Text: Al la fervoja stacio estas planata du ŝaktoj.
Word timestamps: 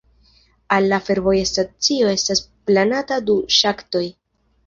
Al 0.77 0.87
la 0.93 0.97
fervoja 1.09 1.43
stacio 1.49 2.09
estas 2.13 2.41
planata 2.71 3.19
du 3.27 3.37
ŝaktoj. 3.59 4.05